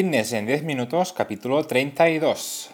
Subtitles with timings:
[0.00, 2.70] Fitness en 10 minutos, capítulo 32.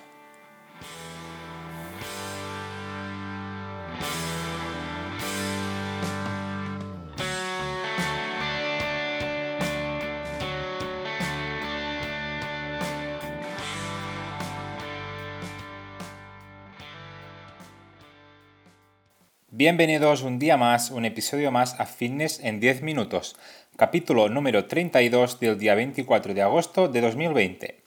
[19.57, 23.37] Bienvenidos un día más, un episodio más a Fitness en 10 minutos,
[23.77, 27.81] capítulo número 32 del día 24 de agosto de 2020.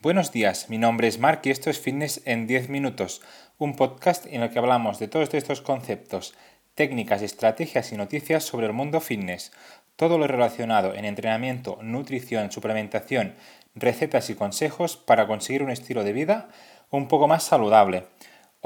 [0.00, 3.20] Buenos días, mi nombre es Mark y esto es Fitness en 10 minutos,
[3.58, 6.34] un podcast en el que hablamos de todos estos conceptos,
[6.76, 9.50] técnicas, estrategias y noticias sobre el mundo fitness,
[9.96, 13.34] todo lo relacionado en entrenamiento, nutrición, suplementación,
[13.74, 16.48] recetas y consejos para conseguir un estilo de vida
[16.90, 18.04] un poco más saludable.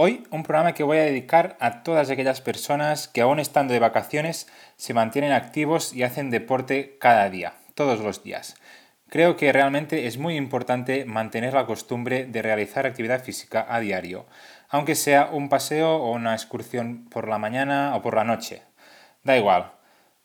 [0.01, 3.81] Hoy un programa que voy a dedicar a todas aquellas personas que aún estando de
[3.81, 8.55] vacaciones se mantienen activos y hacen deporte cada día, todos los días.
[9.09, 14.27] Creo que realmente es muy importante mantener la costumbre de realizar actividad física a diario,
[14.69, 18.63] aunque sea un paseo o una excursión por la mañana o por la noche.
[19.25, 19.73] Da igual.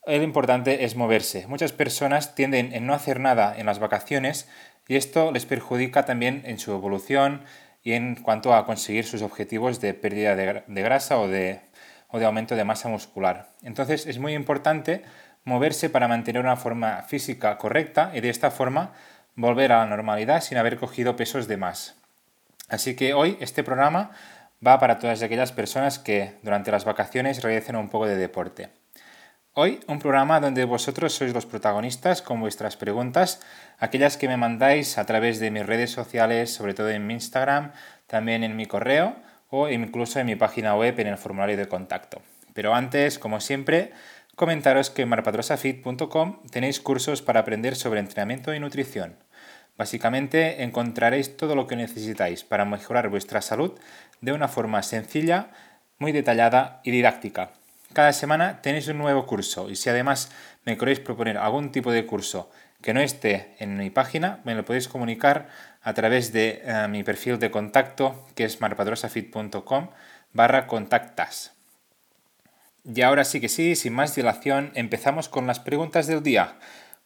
[0.06, 1.48] Lo importante es moverse.
[1.48, 4.48] Muchas personas tienden en no hacer nada en las vacaciones
[4.86, 7.42] y esto les perjudica también en su evolución,
[7.84, 11.60] y en cuanto a conseguir sus objetivos de pérdida de, grasa o de,
[12.08, 13.50] o de aumento de masa muscular.
[13.62, 15.02] Entonces es muy importante
[15.44, 18.92] moverse para mantener una forma física correcta y de esta forma
[19.36, 21.96] volver a la normalidad sin haber cogido pesos de más.
[22.70, 24.10] Así que hoy este programa
[24.66, 28.70] va para todas aquellas personas que durante las vacaciones realicen un poco de deporte.
[29.56, 33.38] Hoy un programa donde vosotros sois los protagonistas con vuestras preguntas,
[33.78, 37.70] aquellas que me mandáis a través de mis redes sociales, sobre todo en mi Instagram,
[38.08, 39.14] también en mi correo
[39.50, 42.20] o incluso en mi página web en el formulario de contacto.
[42.52, 43.92] Pero antes, como siempre,
[44.34, 49.14] comentaros que en marpatrosafit.com tenéis cursos para aprender sobre entrenamiento y nutrición.
[49.78, 53.78] Básicamente encontraréis todo lo que necesitáis para mejorar vuestra salud
[54.20, 55.50] de una forma sencilla,
[55.98, 57.52] muy detallada y didáctica.
[57.94, 60.32] Cada semana tenéis un nuevo curso y si además
[60.64, 62.50] me queréis proponer algún tipo de curso
[62.82, 65.48] que no esté en mi página, me lo podéis comunicar
[65.80, 69.90] a través de eh, mi perfil de contacto que es marpadrosafit.com
[70.32, 71.52] barra contactas.
[72.84, 76.56] Y ahora sí que sí, sin más dilación, empezamos con las preguntas del día.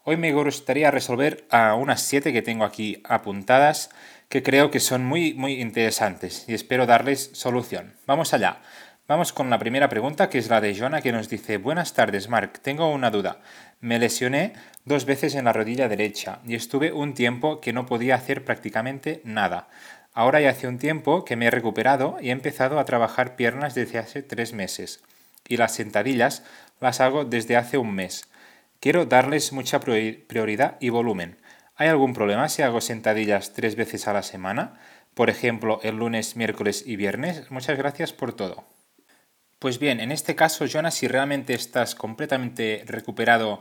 [0.05, 3.91] Hoy me gustaría resolver a unas siete que tengo aquí apuntadas
[4.31, 7.94] que creo que son muy muy interesantes y espero darles solución.
[8.06, 8.62] Vamos allá.
[9.08, 12.28] Vamos con la primera pregunta, que es la de Joana, que nos dice, buenas tardes,
[12.28, 13.41] Mark, tengo una duda.
[13.80, 14.52] Me lesioné
[14.84, 19.22] dos veces en la rodilla derecha y estuve un tiempo que no podía hacer prácticamente
[19.24, 19.69] nada.
[20.12, 23.74] Ahora ya hace un tiempo que me he recuperado y he empezado a trabajar piernas
[23.74, 25.02] desde hace tres meses.
[25.48, 26.42] Y las sentadillas
[26.78, 28.28] las hago desde hace un mes.
[28.78, 31.38] Quiero darles mucha prioridad y volumen.
[31.76, 34.78] ¿Hay algún problema si hago sentadillas tres veces a la semana?
[35.14, 37.50] Por ejemplo, el lunes, miércoles y viernes.
[37.50, 38.78] Muchas gracias por todo.
[39.58, 43.60] Pues bien, en este caso, Jonas, si realmente estás completamente recuperado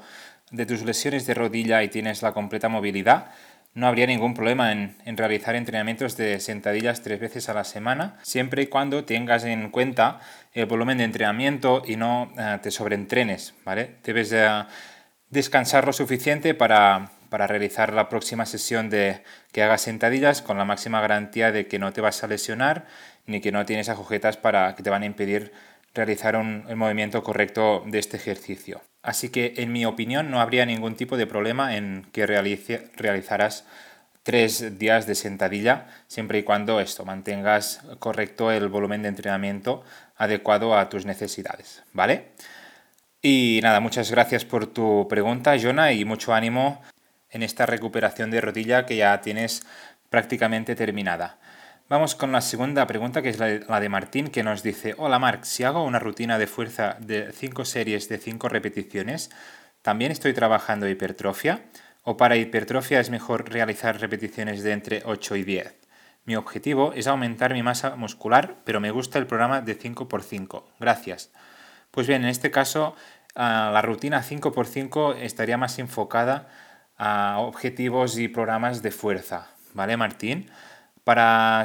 [0.51, 3.31] de tus lesiones de rodilla y tienes la completa movilidad,
[3.73, 8.61] no habría ningún problema en, realizar entrenamientos de sentadillas tres veces a la semana, siempre
[8.61, 10.19] y cuando tengas en cuenta
[10.53, 13.95] el volumen de entrenamiento y no eh, te sobreentrenes, ¿vale?
[14.03, 14.35] Debes
[15.31, 20.65] descansar lo suficiente para, para realizar la próxima sesión de que hagas sentadillas con la
[20.65, 22.85] máxima garantía de que no te vas a lesionar
[23.25, 25.51] ni que no tienes agujetas para que te van a impedir
[25.97, 28.81] realizaron el movimiento correcto de este ejercicio.
[29.01, 33.65] Así que, en mi opinión, no habría ningún tipo de problema en que realice, realizaras
[34.23, 39.83] tres días de sentadilla, siempre y cuando esto mantengas correcto el volumen de entrenamiento
[40.17, 42.33] adecuado a tus necesidades, ¿vale?
[43.21, 46.81] Y nada, muchas gracias por tu pregunta, Jonah, y mucho ánimo
[47.29, 49.65] en esta recuperación de rodilla que ya tienes
[50.09, 51.37] prácticamente terminada.
[51.89, 55.45] Vamos con la segunda pregunta, que es la de, Martín, que nos dice, hola Marc,
[55.45, 59.31] si hago una rutina de fuerza de 5 series de 5 repeticiones,
[59.83, 61.61] ¿también estoy trabajando hipertrofia?
[62.03, 65.75] ¿O para hipertrofia es mejor realizar repeticiones de entre 8 y 10?
[66.25, 70.63] Mi objetivo es aumentar mi masa muscular, pero me gusta el programa de 5x5.
[70.81, 71.31] Gracias.
[71.91, 72.97] Pues bien, en este caso,
[73.33, 76.49] ah, la rutina 5x5 estaría más enfocada
[76.97, 79.47] a objetivos y programas de fuerza.
[79.73, 80.51] ¿Vale, Martín?
[81.07, 81.63] Para,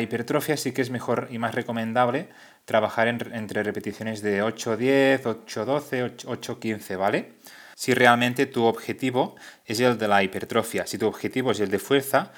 [0.00, 2.30] hipertrofia sí que es mejor y más recomendable
[2.64, 7.34] trabajar entre repeticiones de 8-10, 8-12, 8-15, ¿vale?
[7.74, 9.36] Si realmente tu objetivo
[9.66, 12.32] es el de la hipertrofia, si tu objetivo es el de fuerza,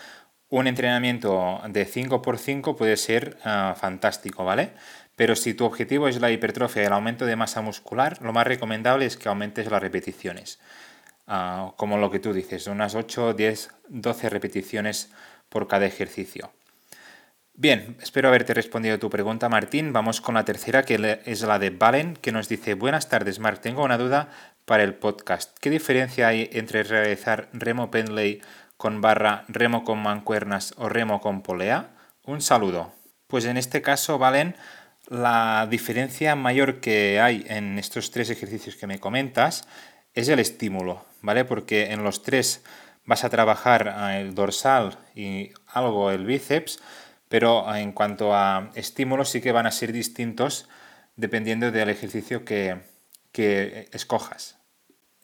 [0.49, 4.73] un entrenamiento de 5x5 puede ser ah, fantástico, ¿vale?
[5.15, 8.49] Pero si tu objetivo es la hipertrofia y el aumento de masa muscular, lo más
[8.49, 10.59] recomendable es que aumentes las repeticiones.
[11.29, 15.13] ah, como lo que tú dices, unas 8, 10, 12 repeticiones
[15.51, 16.51] por cada ejercicio.
[17.53, 19.93] Bien, espero haberte respondido tu pregunta, Martín.
[19.93, 23.61] Vamos con la tercera, que es la de Valen, que nos dice, buenas tardes, Mark,
[23.61, 24.31] tengo una duda
[24.65, 25.59] para el podcast.
[25.61, 28.41] ¿Qué diferencia hay entre realizar remo Pendley
[28.79, 31.91] con barra, remo con mancuernas o remo con polea?
[32.25, 32.95] Un saludo.
[33.27, 34.57] Pues en este caso, Valen,
[35.09, 39.69] la diferencia mayor que hay en estos tres ejercicios que me comentas
[40.15, 41.45] es el estímulo, ¿vale?
[41.45, 42.65] Porque en los tres
[43.11, 46.81] vas a trabajar eh, el dorsal y algo el bíceps,
[47.29, 50.69] pero en cuanto a estímulos sí que van a ser distintos
[51.17, 52.83] dependiendo del ejercicio que,
[53.33, 54.59] que escojas.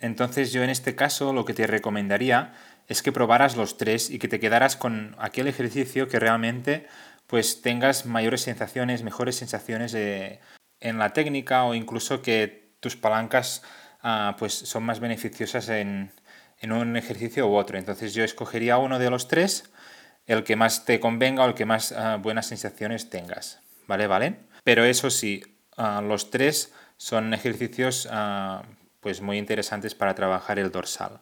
[0.01, 2.55] Entonces yo en este caso lo que te recomendaría
[2.89, 6.89] es que probaras los tres y que te quedaras con aquel ejercicio que realmente
[7.29, 13.63] pues tengas mayores sensaciones, mejores sensaciones en la técnica o incluso que tus palancas
[14.03, 16.11] ah, pues son más beneficiosas en,
[16.73, 17.79] un ejercicio u otro.
[17.79, 19.71] Entonces yo escogería uno de los tres,
[20.27, 23.61] el que más te convenga o el que más ah, buenas sensaciones tengas.
[23.87, 24.07] ¿Vale?
[24.07, 24.37] ¿Vale?
[24.65, 25.43] Pero eso sí,
[25.77, 28.09] ah, los tres son ejercicios
[29.01, 31.21] pues muy interesantes para trabajar el dorsal.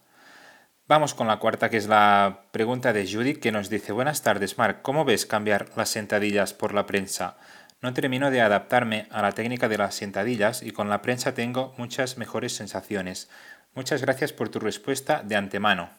[0.87, 4.59] Vamos con la cuarta, que es la pregunta de Judith, que nos dice, buenas tardes,
[4.59, 7.39] Mark, ¿cómo ves cambiar las sentadillas por la prensa?
[7.81, 11.75] No termino de adaptarme a la técnica de las sentadillas y con la prensa tengo
[11.79, 13.31] muchas mejores sensaciones.
[13.75, 15.91] Muchas gracias por tu respuesta de antemano.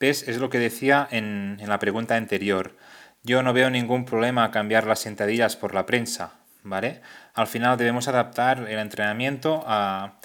[0.00, 0.26] ¿Ves?
[0.28, 2.76] Es lo que decía en, en la pregunta anterior.
[3.22, 7.00] Yo no veo ningún problema a cambiar las sentadillas por la prensa, ¿vale?
[7.34, 10.18] Al final debemos adaptar el entrenamiento a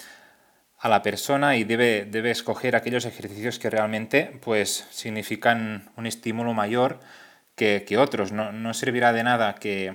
[0.84, 6.52] a la persona y debe, debe escoger aquellos ejercicios que realmente pues, significan un estímulo
[6.52, 7.00] mayor
[7.56, 8.32] que, otros.
[8.32, 9.94] No, servirá de nada que,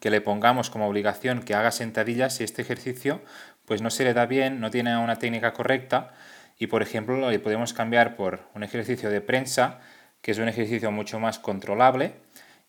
[0.00, 3.22] le pongamos como obligación que haga sentadillas si este ejercicio
[3.68, 6.12] pues no se le da bien, no tiene una técnica correcta
[6.58, 9.78] y por ejemplo le podemos cambiar por un ejercicio de prensa
[10.22, 12.14] que es un ejercicio mucho más controlable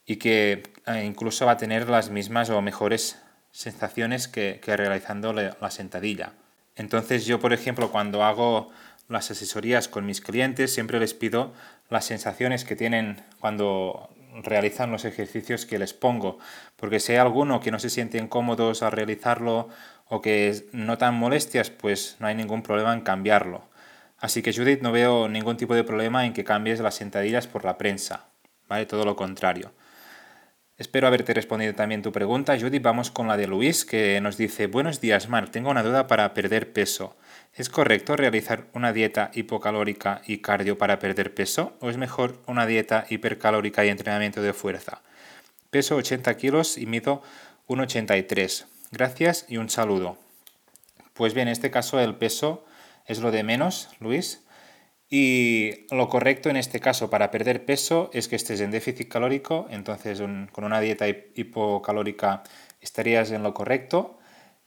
[0.05, 3.19] y que eh, incluso va a tener las mismas o mejores
[3.51, 6.33] sensaciones que, que realizando la sentadilla.
[6.75, 8.69] Entonces yo, por ejemplo, cuando hago
[9.07, 11.53] las asesorías con mis clientes, siempre les pido
[11.89, 14.09] las sensaciones que tienen cuando
[14.43, 16.37] realizan los ejercicios que les pongo,
[16.75, 19.69] porque si hay alguno que no se sienten cómodos al realizarlo
[20.09, 23.63] o que notan molestias, pues no hay ningún problema en cambiarlo.
[24.17, 27.63] Así que Judith no veo ningún tipo de problema en que cambies las sentadillas por
[27.63, 28.25] la prensa,
[28.67, 28.85] ¿vale?
[28.85, 29.71] Todo lo contrario.
[30.77, 32.79] Espero haberte respondido también tu pregunta, Judy.
[32.79, 36.33] Vamos con la de Luis, que nos dice, buenos días, Mar, tengo una duda para
[36.33, 37.17] perder peso.
[37.53, 41.73] ¿Es correcto realizar una dieta hipocalórica y cardio para perder peso?
[41.81, 45.01] ¿O es mejor una dieta hipercalórica y entrenamiento de fuerza?
[45.69, 47.21] Peso 80 kilos y mido
[47.67, 48.78] 1,83.
[48.91, 50.17] Gracias y un saludo.
[51.13, 52.65] Pues bien, en este caso el peso
[53.05, 54.43] es lo de menos, Luis.
[55.09, 59.67] Y lo correcto en este caso para perder peso es que estés en déficit calórico,
[59.69, 60.21] entonces
[60.51, 62.43] con una dieta hipocalórica
[62.79, 64.19] estarías en lo correcto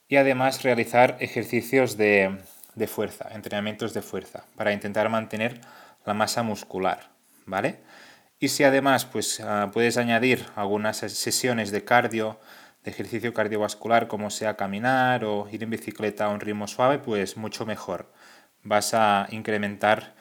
[0.08, 2.38] y además realizar ejercicios de,
[2.86, 5.60] fuerza, entrenamientos de fuerza, para intentar mantener
[6.04, 7.10] la masa muscular,
[7.46, 7.78] ¿vale?
[8.38, 12.40] Y si además pues, ah, puedes añadir algunas sesiones de cardio,
[12.84, 17.36] de ejercicio cardiovascular, como sea caminar o ir en bicicleta a un ritmo suave, pues
[17.36, 18.12] mucho mejor.
[18.62, 20.14] Vas a incrementar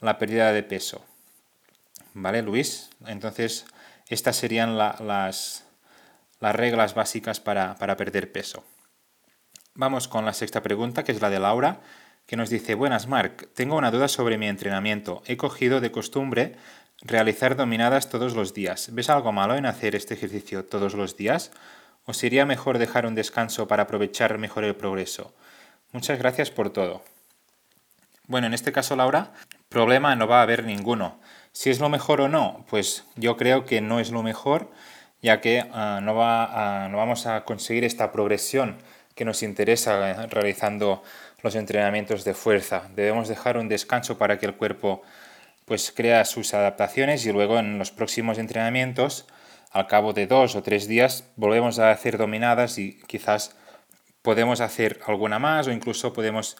[0.00, 1.04] la pérdida de peso.
[2.14, 2.90] ¿Vale, Luis?
[3.06, 3.66] Entonces,
[4.08, 5.64] estas serían las, las,
[6.40, 8.64] reglas básicas para, para perder peso.
[9.74, 11.80] Vamos con la sexta pregunta, que es la de Laura,
[12.26, 15.22] que nos dice, buenas Marc, tengo una duda sobre mi entrenamiento.
[15.26, 16.56] He cogido de costumbre
[17.00, 18.90] realizar dominadas todos los días.
[18.92, 21.52] ¿Ves algo malo en hacer este ejercicio todos los días?
[22.08, 25.34] ¿O sería mejor dejar un descanso para aprovechar mejor el progreso?
[25.92, 27.02] Muchas gracias por todo.
[28.26, 29.34] Bueno, en este caso, Laura,
[29.68, 31.20] problema no va a haber ninguno.
[31.52, 34.70] Si es lo mejor o no, pues yo creo que no es lo mejor,
[35.20, 38.78] ya que ah, no, va no vamos a conseguir esta progresión
[39.14, 41.02] que nos interesa eh, realizando
[41.42, 42.88] los entrenamientos de fuerza.
[42.96, 45.02] Debemos dejar un descanso para que el cuerpo
[45.66, 49.26] pues crea sus adaptaciones y luego en los próximos entrenamientos,
[49.70, 53.56] al cabo de dos o tres días, volvemos a hacer dominadas y quizás
[54.22, 56.56] podemos hacer alguna más o incluso podemos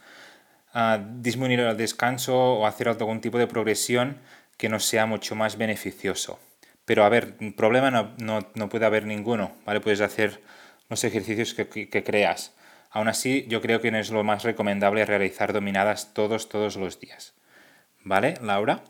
[1.17, 4.19] disminuir el descanso o hacer algún tipo de progresión
[4.57, 6.39] que nos sea mucho más beneficioso.
[6.85, 8.15] Pero a ver, problema no,
[8.55, 9.81] no, puede haber ninguno, ¿vale?
[9.81, 10.41] Puedes hacer
[10.89, 12.55] los ejercicios que, que, creas.
[12.91, 17.01] Aún así, yo creo que no es lo más recomendable realizar dominadas todos, todos los
[17.01, 17.35] días.
[18.05, 18.85] ¿Vale, Laura?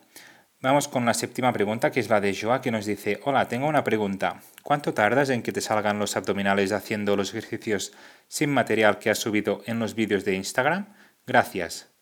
[0.61, 3.69] Vamos con la séptima pregunta, que es la de Joa, que nos dice, hola, tengo
[3.69, 4.41] una pregunta.
[4.65, 7.93] ¿Cuánto tardas en que te salgan los abdominales haciendo los ejercicios
[8.27, 10.87] sin material que has subido en los vídeos de Instagram?
[11.25, 11.93] Gracias.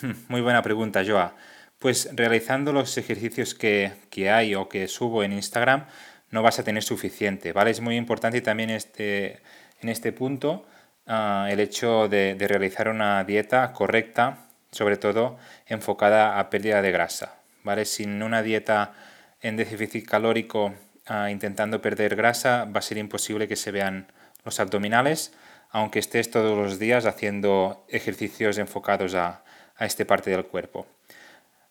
[0.28, 1.36] Muy buena pregunta, Joa.
[1.78, 3.92] Pues realizando los ejercicios que,
[4.28, 5.86] hay o que subo en Instagram
[6.30, 7.70] no vas a tener suficiente, ¿vale?
[7.70, 9.42] Es muy importante también este,
[9.80, 10.66] en este punto
[11.06, 14.38] ah, el hecho de, realizar una dieta correcta,
[14.72, 17.84] sobre todo enfocada a pérdida de grasa, ¿vale?
[17.84, 18.94] Sin una dieta
[19.40, 20.74] en déficit calórico
[21.06, 24.12] ah, intentando perder grasa va a ser imposible que se vean
[24.44, 25.32] los abdominales,
[25.70, 29.44] aunque estés todos los días haciendo ejercicios enfocados a,
[29.76, 30.86] a esta parte del cuerpo.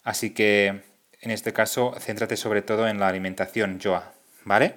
[0.03, 0.81] Así que
[1.21, 4.11] en este caso, céntrate sobre todo en la alimentación, Joa,
[4.43, 4.73] ¿vale?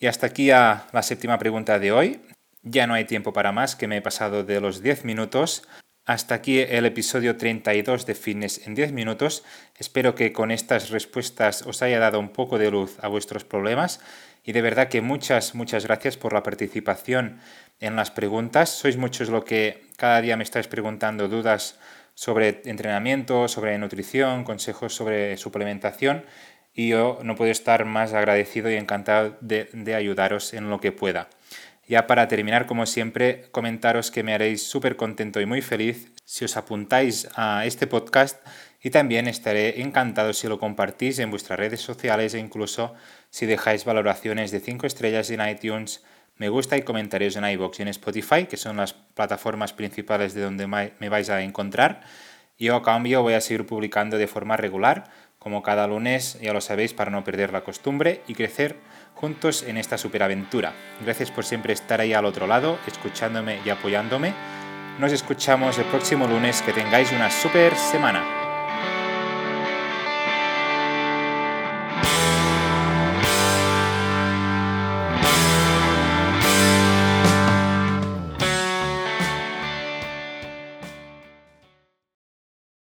[0.00, 2.20] Y hasta aquí a la séptima pregunta de hoy.
[2.62, 5.62] Ya no hay tiempo para más, que me he pasado de los 10 minutos.
[6.06, 9.42] Hasta aquí el episodio 32 de Fitness en 10 minutos.
[9.78, 14.00] Espero que con estas respuestas os haya dado un poco de luz a vuestros problemas
[14.44, 17.40] y de verdad que muchas, muchas gracias por la participación
[17.80, 18.68] en las preguntas.
[18.68, 21.78] Sois muchos lo que cada día me estáis preguntando dudas
[22.12, 26.26] sobre entrenamiento, sobre nutrición, consejos sobre suplementación
[26.74, 31.30] y yo no puedo estar más agradecido y encantado de, ayudaros en lo que pueda.
[31.86, 36.44] Ya para terminar, como siempre, comentaros que me haréis súper contento y muy feliz si
[36.44, 38.44] os apuntáis a este podcast
[38.82, 42.94] y también estaré encantado si lo compartís en vuestras redes sociales e incluso
[43.28, 46.02] si dejáis valoraciones de 5 estrellas en iTunes
[46.36, 50.42] me gusta y comentarios en iVoox y en Spotify, que son las plataformas principales de
[50.42, 52.00] donde me vais a encontrar.
[52.58, 56.60] Yo a cambio voy a seguir publicando de forma regular, como cada lunes, ya lo
[56.60, 58.76] sabéis, para no perder la costumbre y crecer
[59.14, 60.72] juntos en esta superaventura.
[61.04, 64.32] Gracias por siempre estar ahí al otro lado, escuchándome y apoyándome.
[64.98, 66.62] Nos escuchamos el próximo lunes.
[66.62, 68.43] Que tengáis una super semana.